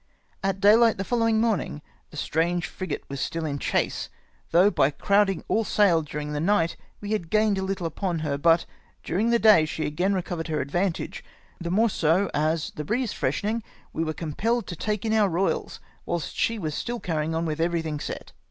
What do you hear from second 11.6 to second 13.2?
more so as the breeze